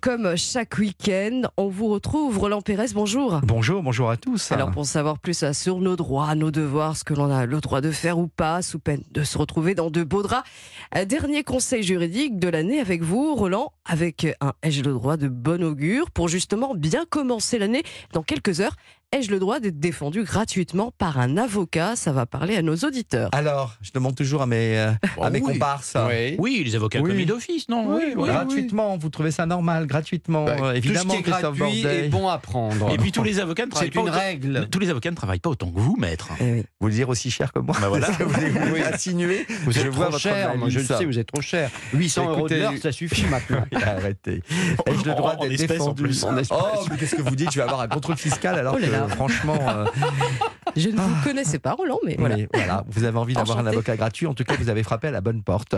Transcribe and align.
Comme 0.00 0.36
chaque 0.36 0.78
week-end, 0.78 1.42
on 1.56 1.68
vous 1.68 1.88
retrouve. 1.88 2.38
Roland 2.38 2.60
Pérez, 2.60 2.86
bonjour. 2.94 3.40
Bonjour, 3.42 3.82
bonjour 3.82 4.10
à 4.10 4.16
tous. 4.16 4.52
Alors 4.52 4.70
pour 4.70 4.86
savoir 4.86 5.18
plus 5.18 5.42
euh, 5.42 5.52
sur 5.52 5.78
nos 5.78 5.96
droits, 5.96 6.36
nos 6.36 6.52
devoirs, 6.52 6.96
ce 6.96 7.02
que 7.02 7.14
l'on 7.14 7.30
a 7.32 7.46
le 7.46 7.60
droit 7.60 7.80
de 7.80 7.90
faire 7.90 8.16
ou 8.18 8.28
pas, 8.28 8.62
sous 8.62 8.78
peine 8.78 9.02
de 9.10 9.24
se 9.24 9.36
retrouver 9.36 9.74
dans 9.74 9.90
de 9.90 10.04
beaux 10.04 10.22
draps, 10.22 10.48
un 10.92 11.04
dernier 11.04 11.42
conseil 11.42 11.82
juridique 11.82 12.38
de 12.38 12.48
l'année 12.48 12.78
avec 12.78 13.02
vous, 13.02 13.34
Roland, 13.34 13.72
avec 13.84 14.26
un 14.40 14.52
ai-je 14.62 14.84
le 14.84 14.92
droit 14.92 15.16
de 15.16 15.26
bon 15.26 15.64
augure 15.64 16.12
pour 16.12 16.28
justement 16.28 16.74
bien 16.76 17.04
commencer 17.04 17.58
l'année 17.58 17.82
dans 18.12 18.22
quelques 18.22 18.60
heures. 18.60 18.76
Ai-je 19.16 19.30
le 19.30 19.38
droit 19.38 19.60
d'être 19.60 19.80
défendu 19.80 20.24
gratuitement 20.24 20.92
par 20.98 21.18
un 21.18 21.38
avocat? 21.38 21.96
Ça 21.96 22.12
va 22.12 22.26
parler 22.26 22.54
à 22.54 22.60
nos 22.60 22.76
auditeurs. 22.76 23.30
Alors, 23.32 23.74
je 23.80 23.90
demande 23.92 24.14
toujours 24.14 24.42
à 24.42 24.46
mes, 24.46 24.76
euh, 24.76 24.90
à 25.22 25.30
mes 25.30 25.40
oui. 25.40 25.54
comparses. 25.54 25.96
Oui, 26.38 26.62
les 26.62 26.74
avocats 26.76 27.00
Oui. 27.00 27.08
commis 27.12 27.24
d'office, 27.24 27.66
non? 27.70 27.94
Oui, 27.96 28.12
oui, 28.14 28.28
gratuitement, 28.28 28.98
vous 28.98 29.08
trouvez 29.08 29.30
ça 29.30 29.46
normal, 29.46 29.86
gratuitement, 29.86 30.44
Bah, 30.44 30.56
euh, 30.60 30.72
évidemment, 30.74 31.14
tout 31.14 31.20
ce 31.20 31.22
qui 31.24 31.30
est 31.30 31.32
Christophe 31.32 31.56
gratuit 31.56 31.82
Bordet. 31.82 32.04
est 32.04 32.08
bon 32.10 32.28
à 32.28 32.36
prendre. 32.36 32.92
Et 32.92 32.98
puis 32.98 33.10
tous 33.10 33.22
les 33.22 33.40
avocats 33.40 33.64
ne 33.64 33.70
travaillent 33.70 33.88
C'est 33.88 33.94
pas 33.94 34.00
une 34.02 34.08
autant- 34.10 34.18
règle. 34.18 34.68
Tous 34.70 34.78
les 34.80 34.90
avocats 34.90 35.10
ne 35.10 35.16
travaillent 35.16 35.40
pas 35.40 35.48
autant 35.50 35.70
que 35.70 35.80
vous, 35.80 35.96
maître. 35.98 36.28
Eh 36.38 36.52
oui. 36.52 36.64
Vous 36.82 36.88
le 36.88 36.92
dire 36.92 37.08
aussi 37.08 37.30
cher 37.30 37.54
que 37.54 37.60
moi 37.60 37.74
Bah 37.80 37.88
voilà. 37.88 38.08
Que 38.18 38.22
vous 38.24 38.30
voulez 38.30 38.52
Oui. 38.74 38.82
insinuer 38.82 39.46
Vous 39.64 39.72
Je 39.72 39.80
êtes 39.80 39.86
vois 39.86 40.04
trop 40.06 40.12
votre 40.12 40.18
cher, 40.22 40.56
moi 40.58 40.68
je 40.68 40.80
le 40.80 40.84
sais, 40.84 41.04
vous 41.06 41.18
êtes 41.18 41.26
trop 41.32 41.40
cher. 41.40 41.70
800 41.94 42.28
euros 42.32 42.48
de 42.50 42.54
l'heure, 42.56 42.72
ça 42.82 42.92
suffit 42.92 43.24
maintenant. 43.26 43.64
Arrêtez. 43.82 44.42
Ai-je 44.84 45.04
le 45.08 45.14
droit 45.14 45.36
En- 45.38 45.44
en 45.44 45.48
d'être 45.48 45.52
espèces, 45.62 45.80
en 45.80 45.92
défendu 45.94 46.02
plus. 46.02 46.24
En 46.24 46.36
espèces. 46.36 46.58
Oh, 46.60 46.86
mais 46.90 46.96
qu'est-ce 46.98 47.14
que 47.16 47.22
vous 47.22 47.34
dites? 47.36 47.50
Je 47.50 47.56
vais 47.56 47.62
avoir 47.62 47.80
un 47.80 47.88
contrôle 47.88 48.16
fiscal 48.18 48.58
alors 48.58 48.74
Oh 48.76 48.78
que, 48.78 48.82
là. 49.06 49.14
franchement, 49.14 49.58
euh, 49.68 49.86
Je 50.76 50.90
ne 50.90 51.00
vous 51.00 51.22
connaissais 51.24 51.58
pas, 51.58 51.72
Roland, 51.72 51.98
mais 52.04 52.16
voilà. 52.18 52.36
Mais 52.36 52.48
voilà, 52.52 52.84
vous 52.88 53.04
avez 53.04 53.18
envie 53.18 53.34
d'avoir 53.34 53.58
un 53.58 53.66
avocat 53.66 53.96
gratuit. 53.96 54.26
En 54.26 54.34
tout 54.34 54.44
cas, 54.44 54.54
vous 54.56 54.68
avez 54.68 54.82
frappé 54.82 55.08
à 55.08 55.10
la 55.10 55.22
bonne 55.22 55.42
porte. 55.42 55.74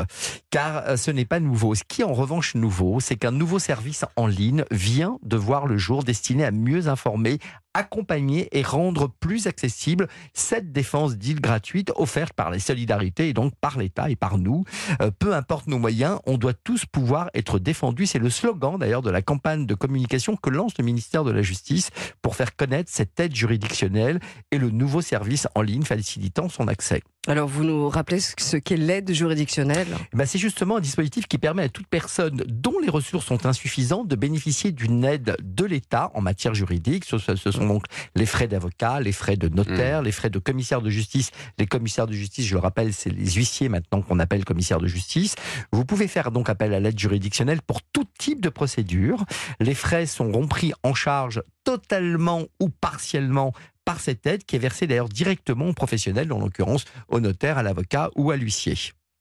Car 0.50 0.88
euh, 0.88 0.96
ce 0.96 1.12
n'est 1.12 1.24
pas 1.24 1.38
nouveau. 1.38 1.74
Ce 1.77 1.84
qui 1.86 2.02
est 2.02 2.05
en 2.05 2.12
revanche 2.12 2.56
nouveau, 2.56 2.98
c'est 2.98 3.16
qu'un 3.16 3.30
nouveau 3.30 3.60
service 3.60 4.05
en 4.16 4.27
ligne 4.27 4.64
vient 4.72 5.19
de 5.22 5.36
voir 5.36 5.66
le 5.66 5.77
jour 5.77 6.02
destiné 6.02 6.45
à 6.45 6.50
mieux 6.50 6.88
informer, 6.88 7.38
accompagner 7.74 8.48
et 8.52 8.62
rendre 8.62 9.08
plus 9.20 9.47
accessible 9.47 10.08
cette 10.33 10.72
défense 10.72 11.16
dite 11.16 11.41
gratuite 11.41 11.92
offerte 11.97 12.33
par 12.33 12.50
les 12.50 12.58
solidarités 12.58 13.28
et 13.28 13.33
donc 13.33 13.52
par 13.60 13.78
l'État 13.78 14.10
et 14.10 14.16
par 14.16 14.38
nous. 14.38 14.64
Euh, 15.00 15.10
peu 15.16 15.34
importe 15.34 15.66
nos 15.66 15.78
moyens, 15.78 16.19
on 16.27 16.38
doit 16.38 16.55
tous 16.55 16.86
pouvoir 16.86 17.30
être 17.34 17.58
défendus. 17.58 18.06
C'est 18.06 18.19
le 18.19 18.30
slogan 18.30 18.78
d'ailleurs 18.78 19.02
de 19.02 19.10
la 19.10 19.22
campagne 19.22 19.66
de 19.66 19.75
communication 19.75 20.36
que 20.36 20.50
lance 20.50 20.72
le 20.78 20.84
ministère 20.84 21.25
de 21.25 21.30
la 21.30 21.42
Justice 21.42 21.91
pour 22.22 22.36
faire 22.36 22.56
connaître 22.56 22.91
cette 22.92 23.19
aide 23.20 23.34
juridictionnelle 23.34 24.20
et 24.50 24.58
le 24.58 24.70
nouveau 24.70 25.00
service 25.00 25.47
en 25.55 25.62
ligne 25.62 25.84
facilitant 25.84 26.48
son 26.48 26.69
accès. 26.69 27.03
Alors, 27.29 27.47
vous 27.47 27.62
nous 27.62 27.91
rappelez 27.91 28.21
ce 28.21 28.57
qu'est 28.57 28.79
l'aide 28.79 29.12
juridictionnelle? 29.12 29.87
Ben, 30.15 30.25
c'est 30.25 30.39
justement 30.39 30.79
un 30.79 30.81
dispositif 30.81 31.27
qui 31.27 31.37
permet 31.37 31.65
à 31.65 31.69
toute 31.69 31.87
personne 31.87 32.43
dont 32.48 32.79
les 32.83 32.89
ressources 32.89 33.27
sont 33.27 33.45
insuffisantes 33.45 34.09
de 34.09 34.17
bénéficier 34.17 34.73
d'une 34.73 35.05
aide 35.05 35.37
de 35.43 35.65
l'État 35.67 36.11
en 36.15 36.23
matière 36.23 36.55
juridique. 36.55 37.05
Ce, 37.05 37.19
sont 37.19 37.67
donc 37.67 37.84
les 38.15 38.25
frais 38.25 38.49
d'avocat, 38.49 39.01
les 39.01 39.12
frais 39.12 39.37
de 39.37 39.51
notaire, 39.51 40.01
les 40.01 40.11
frais 40.11 40.31
de 40.31 40.39
commissaire 40.39 40.81
de 40.81 40.89
justice. 40.89 41.31
Les 41.59 41.67
commissaires 41.67 42.06
de 42.06 42.15
justice, 42.15 42.47
je 42.47 42.55
le 42.55 42.61
rappelle, 42.61 42.95
c'est 42.95 43.11
les 43.11 43.33
huissiers 43.33 43.69
maintenant 43.69 44.01
qu'on 44.01 44.21
appelle 44.21 44.47
commissaires 44.47 44.81
de 44.81 44.89
justice. 44.89 45.34
Vous 45.71 45.84
pouvez 45.84 46.09
faire 46.09 46.31
donc 46.31 46.49
appel 46.49 46.73
à 46.73 46.81
l'aide 46.81 46.99
juridictionnelle 46.99 47.61
pour 47.61 47.83
tout 47.83 48.06
type 48.19 48.41
de 48.41 48.49
procédure. 48.49 49.27
Les 49.61 49.75
frais 49.75 50.06
seront 50.06 50.47
pris 50.47 50.73
en 50.83 50.95
charge 50.95 51.43
totalement 51.62 52.47
ou 52.59 52.71
partiellement 52.71 53.53
par 53.89 54.00
cette 54.00 54.27
aide 54.27 54.44
qui 54.44 54.55
est 54.55 54.58
versée 54.58 54.86
d'ailleurs 54.86 55.08
directement 55.08 55.67
aux 55.67 55.72
professionnels, 55.72 56.31
en 56.31 56.41
l'occurrence 56.41 56.84
au 57.08 57.20
notaire, 57.20 57.56
à 57.56 57.62
l'avocat 57.62 58.11
ou 58.17 58.31
à 58.31 58.36
l'huissier. 58.36 58.75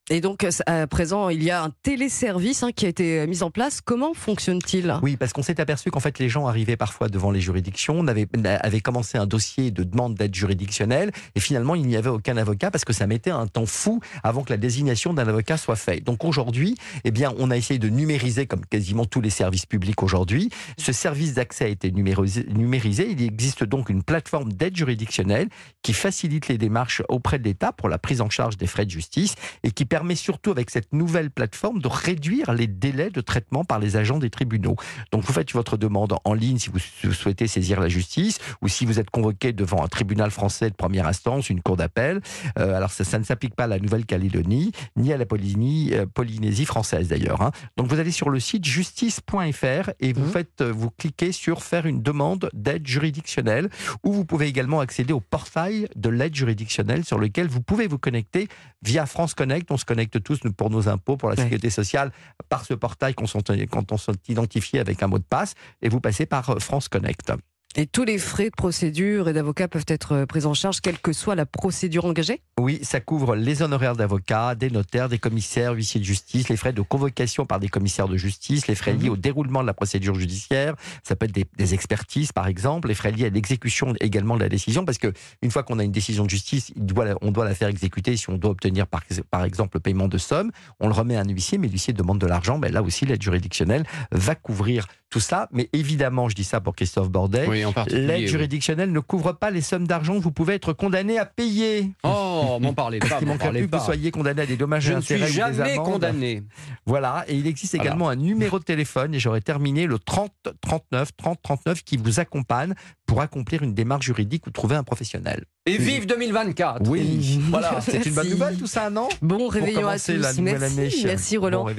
Et 0.10 0.22
donc, 0.22 0.46
euh, 0.46 0.52
à 0.68 0.88
présent, 0.88 1.28
il 1.28 1.44
y 1.44 1.52
a 1.52 1.62
un 1.62 1.72
téléservice 1.84 2.64
hein, 2.64 2.70
qui 2.74 2.86
a 2.86 2.90
été 2.90 3.20
euh, 3.20 3.28
mis 3.28 3.44
en 3.44 3.52
place. 3.52 3.82
Comment 3.82 4.14
fonctionne-t-il? 4.14 4.98
Oui, 5.02 5.18
parce 5.18 5.34
qu'on 5.34 5.44
s'est 5.44 5.60
aperçu 5.60 5.92
qu'en 5.92 6.00
fait, 6.00 6.18
les 6.20 6.30
gens 6.30 6.48
arrivaient 6.48 6.78
parfois 6.78 7.10
devant 7.10 7.30
les 7.30 7.42
juridictions, 7.42 8.06
avait 8.08 8.80
commencé 8.80 9.18
un 9.18 9.26
dossier 9.26 9.70
de 9.70 9.84
demande 9.84 10.16
d'aide 10.16 10.34
juridictionnelle, 10.34 11.12
et 11.36 11.42
finalement, 11.42 11.76
il 11.76 11.86
n'y 11.86 11.98
avait 11.98 12.10
aucun 12.10 12.38
avocat 12.38 12.72
parce 12.72 12.86
que 12.86 12.94
ça 12.94 13.06
mettait 13.06 13.32
un 13.32 13.48
temps 13.48 13.66
fou 13.66 14.00
avant 14.24 14.44
que 14.44 14.54
la 14.54 14.58
désignation 14.58 15.14
d'un 15.14 15.28
avocat 15.28 15.58
soit 15.58 15.76
faite. 15.76 16.06
Donc 16.06 16.24
aujourd'hui, 16.24 16.76
eh 17.04 17.12
bien, 17.12 17.34
on 17.38 17.52
a 17.52 17.58
essayé 17.58 17.78
de 17.78 17.90
numériser, 17.90 18.48
comme 18.48 18.66
quasiment 18.66 19.04
tous 19.04 19.20
les 19.20 19.30
services 19.30 19.66
publics 19.66 20.02
aujourd'hui. 20.04 20.50
Ce 20.78 20.94
service 20.94 21.34
d'accès 21.34 21.66
a 21.66 21.68
été 21.68 21.92
numérisé, 21.92 22.46
numérisé. 22.48 23.10
Il 23.12 23.22
existe 23.22 23.66
donc 23.66 23.90
une 23.90 24.04
plateforme 24.04 24.54
d'aide 24.54 24.78
juridictionnelle 24.78 25.50
qui 25.82 25.92
facilite 25.92 26.48
les 26.48 26.58
démarches 26.58 27.02
auprès 27.10 27.40
de 27.40 27.44
l'État 27.44 27.74
pour 27.74 27.90
la 27.90 27.98
prise 27.98 28.22
en 28.22 28.30
charge 28.30 28.56
des 28.56 28.68
frais 28.68 28.86
de 28.86 28.92
justice 28.92 29.36
et 29.64 29.72
qui 29.72 29.84
permet 29.84 29.97
surtout 30.16 30.52
avec 30.52 30.70
cette 30.70 30.94
nouvelle 30.94 31.30
plateforme 31.32 31.80
de 31.80 31.88
réduire 31.88 32.54
les 32.54 32.68
délais 32.68 33.10
de 33.10 33.22
traitement 33.22 33.64
par 33.64 33.80
les 33.80 33.96
agents 33.96 34.20
des 34.20 34.30
tribunaux. 34.30 34.76
Donc 35.12 35.24
vous 35.24 35.34
faites 35.34 35.52
votre 35.54 35.78
demande 35.78 36.16
en 36.24 36.34
ligne 36.34 36.58
si 36.58 36.70
vous 36.70 36.80
sou- 36.80 37.14
souhaitez 37.14 37.48
saisir 37.48 37.80
la 37.80 37.90
justice 37.90 38.40
ou 38.62 38.68
si 38.68 38.86
vous 38.86 39.00
êtes 39.00 39.10
convoqué 39.10 39.54
devant 39.54 39.84
un 39.84 39.88
tribunal 39.88 40.32
français 40.32 40.70
de 40.70 40.76
première 40.76 41.08
instance, 41.08 41.50
une 41.50 41.62
cour 41.62 41.78
d'appel. 41.78 42.22
Euh, 42.60 42.76
alors 42.76 42.92
ça, 42.92 43.04
ça 43.04 43.20
ne 43.20 43.24
s'applique 43.24 43.56
pas 43.56 43.66
à 43.66 43.68
la 43.68 43.80
Nouvelle-Calédonie 43.80 44.72
ni 44.96 45.14
à 45.14 45.18
la 45.18 45.26
Polynésie, 45.26 45.92
euh, 45.94 46.06
Polynésie 46.06 46.66
française 46.66 47.08
d'ailleurs. 47.10 47.42
hein. 47.42 47.52
Donc 47.78 47.88
vous 47.88 48.00
allez 48.00 48.12
sur 48.12 48.30
le 48.30 48.40
site 48.40 48.66
justice.fr 48.66 49.92
et 50.00 50.14
vous 50.14 50.26
Mhm. 50.26 50.32
faites, 50.32 50.62
euh, 50.62 50.72
vous 50.72 50.90
cliquez 50.92 51.32
sur 51.32 51.64
faire 51.64 51.86
une 51.86 52.02
demande 52.02 52.50
d'aide 52.54 52.86
juridictionnelle 52.88 53.70
ou 54.04 54.12
vous 54.12 54.26
pouvez 54.26 54.48
également 54.48 54.80
accéder 54.80 55.14
au 55.14 55.20
portail 55.20 55.88
de 55.96 56.10
l'aide 56.10 56.36
juridictionnelle 56.36 57.06
sur 57.06 57.18
lequel 57.18 57.48
vous 57.48 57.62
pouvez 57.62 57.88
vous 57.88 57.98
connecter 57.98 58.48
via 58.84 59.06
France 59.06 59.34
Connect. 59.34 59.70
On 59.72 59.78
se 59.78 59.86
connecte 59.88 60.22
tous 60.22 60.40
pour 60.56 60.70
nos 60.70 60.88
impôts, 60.88 61.18
pour 61.18 61.30
la 61.30 61.36
sécurité 61.36 61.72
sociale, 61.72 62.12
par 62.50 62.66
ce 62.66 62.76
portail 62.76 63.16
quand 63.16 63.92
on 63.92 63.98
s'est 63.98 64.12
identifié 64.28 64.80
avec 64.80 65.02
un 65.02 65.08
mot 65.08 65.18
de 65.18 65.24
passe 65.24 65.56
et 65.82 65.90
vous 65.90 66.00
passez 66.00 66.28
par 66.28 66.50
euh, 66.52 66.60
France 66.60 66.88
Connect. 66.90 67.34
Et 67.76 67.86
tous 67.86 68.06
les 68.06 68.18
frais 68.18 68.46
de 68.50 68.56
procédure 68.56 69.28
et 69.30 69.34
d'avocat 69.34 69.68
peuvent 69.68 69.86
être 69.88 70.14
euh, 70.14 70.26
pris 70.26 70.46
en 70.46 70.54
charge, 70.56 70.80
quelle 70.82 70.98
que 70.98 71.14
soit 71.14 71.36
la 71.36 71.46
procédure 71.46 72.06
engagée? 72.06 72.42
Oui, 72.60 72.80
ça 72.82 73.00
couvre 73.02 73.36
les 73.36 73.62
honoraires 73.62 73.96
d'avocats, 73.96 74.56
des 74.56 74.72
notaires, 74.72 75.10
des 75.10 75.20
commissaires, 75.20 75.74
huissiers 75.74 76.00
de 76.00 76.06
justice, 76.06 76.50
les 76.50 76.58
frais 76.58 76.74
de 76.74 76.82
convocation 76.82 77.46
par 77.46 77.60
des 77.60 77.68
commissaires 77.68 78.08
de 78.08 78.18
justice, 78.18 78.66
les 78.68 78.74
frais 78.74 78.94
liés 78.94 79.08
Mhm. 79.08 79.14
au 79.14 79.18
déroulement 79.18 79.62
de 79.62 79.68
la 79.68 79.76
procédure 79.76 80.16
judiciaire. 80.16 80.74
Ça 81.04 81.16
peut 81.16 81.26
être 81.26 81.34
des, 81.34 81.46
des 81.58 81.74
expertises, 81.76 82.32
par 82.32 82.48
exemple, 82.48 82.88
les 82.88 82.96
frais 82.96 83.12
liés 83.12 83.26
à 83.26 83.30
l'exécution 83.30 83.94
également 84.00 84.36
de 84.38 84.42
la 84.42 84.50
décision, 84.50 84.84
parce 84.84 84.98
que 84.98 85.14
une 85.44 85.52
fois 85.52 85.62
qu'on 85.62 85.78
a 85.78 85.84
une 85.84 85.92
décision 85.92 86.24
de 86.24 86.30
justice, 86.32 86.72
il 86.76 86.84
doit 86.86 87.06
la- 87.06 87.16
on 87.22 87.32
doit 87.32 87.46
la 87.46 87.54
faire 87.54 87.68
exécuter. 87.68 88.18
Si 88.18 88.28
on 88.30 88.38
doit 88.38 88.52
obtenir, 88.52 88.88
par, 88.88 89.04
par 89.30 89.44
exemple, 89.44 89.76
le 89.78 89.82
paiement 89.82 90.08
de 90.08 90.18
somme, 90.18 90.52
on 90.80 90.88
le 90.88 90.94
remet 90.94 91.18
à 91.18 91.20
un 91.22 91.30
huissier, 91.30 91.60
mais 91.60 91.68
l'huissier 91.68 91.94
demande 91.94 92.18
de 92.20 92.26
l'argent. 92.28 92.58
Ben 92.58 92.72
là 92.74 92.82
aussi, 92.82 93.06
l'aide 93.06 93.22
juridictionnelle 93.22 93.86
va 94.12 94.34
couvrir 94.34 94.88
tout 95.10 95.20
ça. 95.20 95.48
Mais 95.52 95.70
évidemment, 95.74 96.28
je 96.30 96.36
dis 96.36 96.44
ça 96.44 96.60
pour 96.60 96.76
Christophe 96.76 97.10
Bordet. 97.10 97.46
Oui, 97.48 97.64
en 97.66 97.72
particulier. 97.72 98.06
L'aide 98.08 98.22
oui. 98.22 98.28
juridictionnelle 98.28 98.92
ne 98.92 99.00
couvre 99.00 99.34
pas 99.34 99.52
les 99.52 99.62
sommes 99.62 99.88
d'argent 99.88 100.16
que 100.16 100.20
vous 100.24 100.32
pouvez 100.32 100.56
être 100.56 100.74
condamné 100.74 101.18
à 101.18 101.26
payer. 101.26 101.92
Oh, 102.04 102.58
m'en 102.60 102.74
parlez 102.74 103.00
pas, 103.00 103.18
Il 103.22 103.28
m'en 103.28 103.34
manquerait 103.34 103.46
parlez 103.48 103.60
plus 103.62 103.68
que 103.68 103.72
vous 103.76 103.80
pas. 103.80 103.86
soyez 103.86 104.12
condamné 104.12 104.42
à 104.42 104.46
des 104.46 104.58
dommages 104.58 104.84
Je 104.84 104.92
et 104.94 104.96
ne 104.96 105.02
suis 105.02 105.18
jamais 105.28 105.76
condamné. 105.78 106.44
Voilà, 106.86 107.24
et 107.28 107.36
il 107.36 107.48
existe 107.48 107.76
Voilà. 107.76 107.90
également 107.90 108.10
un 108.10 108.16
numéro 108.16 108.60
de 108.60 108.64
téléphone, 108.64 109.14
et 109.16 109.20
j'aurais 109.20 109.42
terminé 109.42 109.86
le 109.86 109.98
30 110.00 110.32
39 110.62 111.10
30 111.18 111.40
39 111.42 111.84
qui 111.84 111.98
vous 111.98 112.20
accompagne 112.20 112.74
pour 113.06 113.22
accomplir 113.22 113.64
une 113.64 113.74
démarche 113.74 114.06
juridique 114.06 114.46
ou 114.48 114.52
trouver 114.52 114.76
un 114.76 114.84
professionnel. 114.84 115.46
Et 115.66 115.78
vive 115.78 116.06
2024 116.06 116.88
Oui, 116.90 117.40
voilà, 117.50 117.80
c'est 117.82 118.06
une 118.06 118.14
bonne 118.14 118.30
nouvelle 118.30 118.58
tout 118.58 118.68
ça, 118.68 118.90
non? 118.90 119.08
Bon 119.22 119.38
Pour 119.38 119.52
réveillon 119.54 119.88
à 119.88 119.98
tous. 120.00 120.12
la 120.14 120.34
merci, 120.34 120.64
année. 120.64 120.90
merci 121.06 121.38
Roland. 121.38 121.60
Bon 121.60 121.64
réveillon. 121.66 121.76